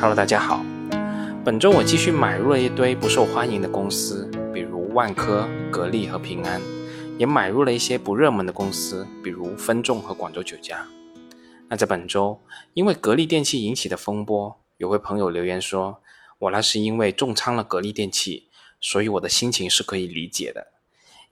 [0.00, 0.64] Hello，大家好。
[1.44, 6.58] 本周我继续买入了一堆不受欢迎的公司，比如万科、格力和平安，
[7.18, 10.86] 也买入了一些不热门的公司，比如分众和广州酒家。
[11.68, 12.40] 那在本周，
[12.72, 16.00] 因为格力电器引起的风波，有位朋友留言说，
[16.38, 18.48] 我那是因为重仓了格力电器，
[18.80, 20.68] 所以我的心情是可以理解的。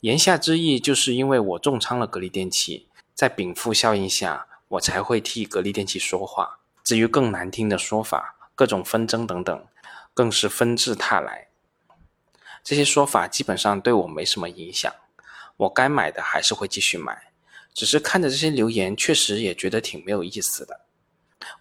[0.00, 6.58] 言下之意就是因为我重仓了格力电器，在禀赋效应下，我才会替格力电器说话。
[6.84, 9.66] 至于更难听的说法，各种纷争等等，
[10.12, 11.46] 更是纷至沓来。
[12.64, 14.92] 这些说法基本上对我没什么影响，
[15.58, 17.30] 我该买的还是会继续买。
[17.72, 20.80] 只是看着这些留言，确实也觉得挺没有意思的。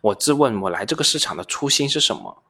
[0.02, 2.42] 我自问，我来这个市场的初心是什么？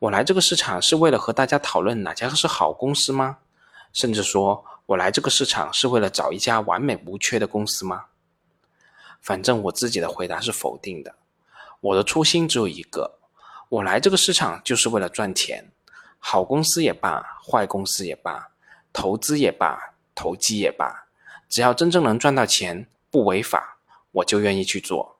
[0.00, 3.38] 我来这个市场是为了和大家讨论哪家是好公司吗？
[3.92, 8.06] 甚至说我来这个市场是为了找一家完美无缺的公司吗？
[9.20, 11.14] 反正我自己的回答是否定的。
[11.78, 13.20] 我的初心只有一个，
[13.68, 15.72] 我来这个市场就是为了赚钱。
[16.18, 18.50] 好公司也罢，坏公司也罢，
[18.92, 21.06] 投资也罢，投机也罢，
[21.48, 23.78] 只要真正能赚到钱，不违法，
[24.12, 25.18] 我就愿意去做。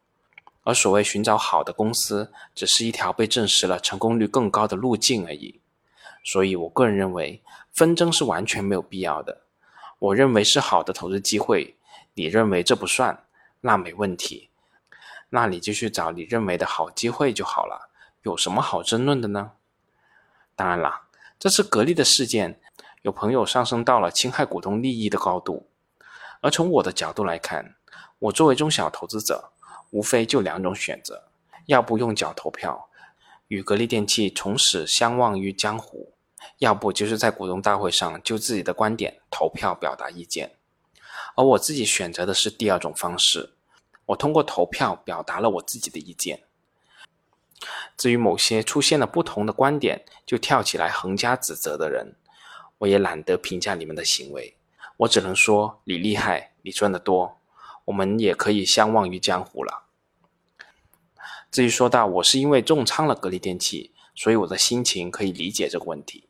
[0.62, 5.60] 而所谓寻找好的公司，只是一条被证实了成功率更高的路径而已。
[6.24, 7.40] 所以我个人认为，
[7.72, 9.42] 纷争是完全没有必要的。
[9.98, 11.76] 我认为是好的投资机会，
[12.14, 13.24] 你认为这不算，
[13.60, 14.50] 那没问题。
[15.28, 17.90] 那你就去找你认为的好机会就好了，
[18.26, 19.52] 有什么好争论的呢？
[20.56, 21.06] 当然啦，
[21.38, 22.60] 这次格力的事件，
[23.02, 25.68] 有朋友上升到了侵害股东利益的高度。
[26.40, 27.76] 而从我的角度来看，
[28.18, 29.52] 我作为中小投资者，
[29.90, 31.28] 无非就两种选择：
[31.66, 32.88] 要不用脚投票，
[33.46, 36.12] 与格力电器从此相忘于江湖；
[36.58, 40.56] 要不就是在股东大会上就自己的观点投票表达意见。
[41.36, 43.52] 而我自己选择的是第二种方式，
[44.06, 46.42] 我通过投票表达了我自己的意见。
[47.96, 52.14] 至于某些出现了不同的观点就跳起来横加指责的人，
[52.78, 54.56] 我也懒得评价你们的行为，
[54.98, 57.38] 我只能说你厉害，你赚得多，
[57.86, 59.84] 我们也可以相忘于江湖了。
[61.50, 66.28] 至于说到我是因为重仓了格力电器，所以我的心情可以理解这个问题。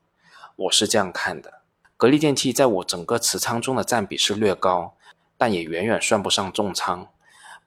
[0.55, 1.63] 我是这样看的：
[1.97, 4.97] 格力电器在我整个持仓中的占比是略高，
[5.37, 7.09] 但也远远算不上重仓。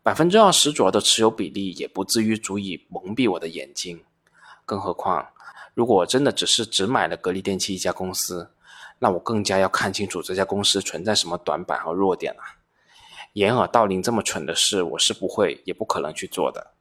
[0.02, 4.04] 百分之二十左右的持有比例也不至于足以蒙蔽我的眼睛，
[4.66, 5.28] 更何况，
[5.74, 8.52] 如果我真的只是只买了格力电器一家公司，
[9.00, 12.42] 那我更加要看清楚这家公司存在什么短板和弱点了。
[13.34, 16.72] 掩耳盗铃这么蠢的事，我是不会也不可能去做的。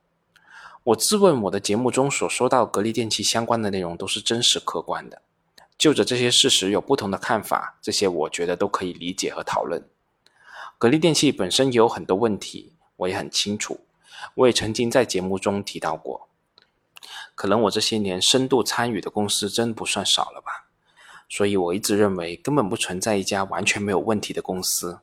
[0.85, 5.21] 我自问，我的节目中所说到格力电器相关的内容都是真实客观的，
[5.77, 9.87] 就着这些事实有不同的看法，这些我觉得都可以理解和讨论。
[10.79, 12.73] 格力电器本身也有很多问题。
[12.99, 13.81] 我也很清楚，
[14.35, 16.29] 我也曾经在节目中提到过。
[17.35, 20.67] 可能我这些年深度参与的公司真不算少了吧，
[21.29, 24.99] 所以我一直认为根本不存在一家完全没有问题的公司。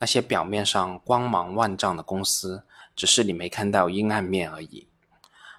[0.00, 2.64] 那些表面上光芒万丈的公司，
[2.96, 4.88] 只是你没看到阴暗面而已。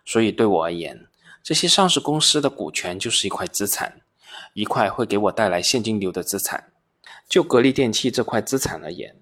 [0.05, 1.07] 所以对我而言，
[1.41, 4.01] 这些上市公司的股权就是一块资产，
[4.53, 6.71] 一块会给我带来现金流的资产。
[7.29, 9.15] 就格力电器这块资产而言，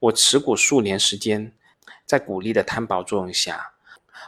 [0.00, 1.54] 我持股数年时间。
[2.04, 3.72] 在股利的摊薄作用下，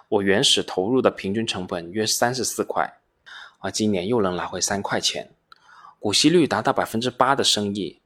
[0.08, 2.98] 我原始投入的平均成本约三十四块，
[3.58, 5.30] 而今年又能拿回三块钱，
[5.98, 8.00] 股息率达到百分之八的生意，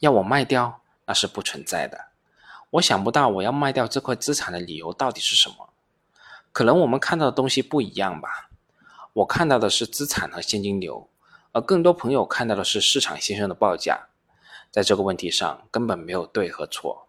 [0.00, 2.06] 要我卖掉那是不存在的。
[2.70, 5.70] 我想不到我要卖掉这块资产的理由到底是什么？
[6.52, 8.50] 可能我们看到的东西不一样吧。
[9.14, 11.08] 我看到的是资产和现金流，
[11.52, 14.08] 而更多朋友看到的是市场先生的报价。
[14.70, 17.08] 在这个问题上根本没有对和错，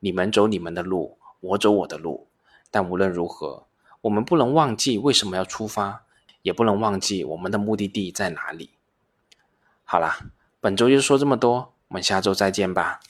[0.00, 1.15] 你们走你们的路。
[1.40, 2.26] 我走我的路，
[2.70, 3.66] 但无论如何，
[4.02, 6.04] 我们不能忘记为什么要出发，
[6.42, 8.70] 也不能忘记我们的目的地在哪里。
[9.84, 10.18] 好啦，
[10.60, 13.00] 本周就说这么多，我们下周再见吧。